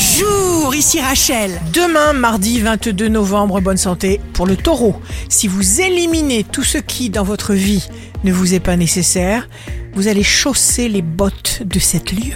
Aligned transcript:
Bonjour, 0.00 0.74
ici 0.74 0.98
Rachel. 0.98 1.60
Demain, 1.74 2.14
mardi 2.14 2.58
22 2.58 3.08
novembre, 3.08 3.60
bonne 3.60 3.76
santé 3.76 4.18
pour 4.32 4.46
le 4.46 4.56
taureau. 4.56 4.96
Si 5.28 5.46
vous 5.46 5.82
éliminez 5.82 6.42
tout 6.42 6.62
ce 6.62 6.78
qui, 6.78 7.10
dans 7.10 7.22
votre 7.22 7.52
vie, 7.52 7.86
ne 8.24 8.32
vous 8.32 8.54
est 8.54 8.60
pas 8.60 8.76
nécessaire, 8.76 9.46
vous 9.92 10.08
allez 10.08 10.22
chausser 10.22 10.88
les 10.88 11.02
bottes 11.02 11.62
de 11.66 11.78
cette 11.78 12.12
lieu. 12.12 12.32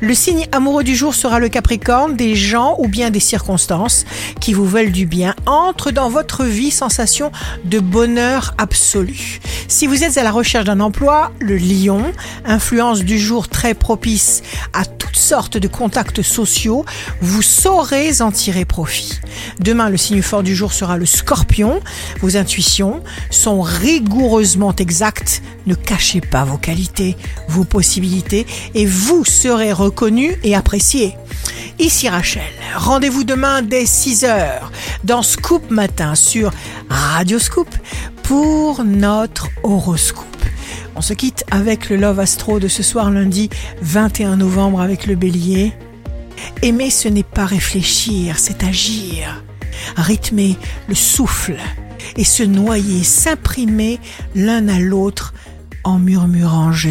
Le 0.00 0.14
signe 0.14 0.46
amoureux 0.52 0.84
du 0.84 0.94
jour 0.94 1.14
sera 1.14 1.38
le 1.38 1.48
Capricorne, 1.48 2.16
des 2.16 2.34
gens 2.34 2.76
ou 2.78 2.86
bien 2.86 3.10
des 3.10 3.20
circonstances 3.20 4.04
qui 4.40 4.52
vous 4.52 4.66
veulent 4.66 4.92
du 4.92 5.06
bien 5.06 5.34
entrent 5.46 5.90
dans 5.90 6.10
votre 6.10 6.44
vie 6.44 6.70
sensation 6.70 7.32
de 7.64 7.78
bonheur 7.78 8.54
absolu. 8.58 9.40
Si 9.68 9.86
vous 9.86 10.04
êtes 10.04 10.18
à 10.18 10.22
la 10.22 10.32
recherche 10.32 10.66
d'un 10.66 10.80
emploi, 10.80 11.32
le 11.38 11.56
Lion, 11.56 12.12
influence 12.44 13.00
du 13.00 13.18
jour 13.18 13.48
très 13.48 13.74
propice 13.74 14.42
à 14.74 14.84
toutes 14.84 15.16
sortes 15.16 15.56
de 15.56 15.66
contacts 15.66 16.22
sociaux, 16.22 16.84
vous 17.22 17.42
saurez 17.42 18.20
en 18.20 18.30
tirer 18.30 18.64
profit. 18.64 19.18
Demain, 19.60 19.88
le 19.88 19.96
signe 19.96 20.22
fort 20.22 20.42
du 20.42 20.54
jour 20.54 20.72
sera 20.72 20.98
le 20.98 21.06
Scorpion. 21.06 21.80
Vos 22.20 22.36
intuitions 22.36 23.02
sont 23.30 23.62
rigoureusement 23.62 24.74
exactes. 24.76 25.42
Ne 25.66 25.74
cachez 25.74 26.20
pas 26.20 26.44
vos 26.44 26.58
qualités, 26.58 27.16
vos 27.48 27.64
possibilités 27.64 28.46
et 28.74 28.86
vous 28.86 29.24
serez 29.24 29.72
reconnu 29.86 30.36
et 30.42 30.56
apprécié. 30.56 31.14
Ici 31.78 32.08
Rachel, 32.08 32.42
rendez-vous 32.74 33.22
demain 33.22 33.62
dès 33.62 33.84
6h 33.84 34.62
dans 35.04 35.22
Scoop 35.22 35.70
Matin 35.70 36.16
sur 36.16 36.50
Radio 36.90 37.38
Scoop 37.38 37.68
pour 38.24 38.82
notre 38.82 39.48
horoscope. 39.62 40.24
On 40.96 41.02
se 41.02 41.14
quitte 41.14 41.44
avec 41.52 41.88
le 41.88 41.94
Love 41.94 42.18
Astro 42.18 42.58
de 42.58 42.66
ce 42.66 42.82
soir 42.82 43.12
lundi 43.12 43.48
21 43.80 44.38
novembre 44.38 44.80
avec 44.80 45.06
le 45.06 45.14
bélier. 45.14 45.72
Aimer 46.62 46.90
ce 46.90 47.06
n'est 47.06 47.22
pas 47.22 47.46
réfléchir, 47.46 48.40
c'est 48.40 48.64
agir. 48.64 49.44
Rythmer 49.96 50.56
le 50.88 50.96
souffle 50.96 51.58
et 52.16 52.24
se 52.24 52.42
noyer, 52.42 53.04
s'imprimer 53.04 54.00
l'un 54.34 54.66
à 54.66 54.80
l'autre 54.80 55.32
en 55.84 56.00
murmurant 56.00 56.72
je. 56.72 56.90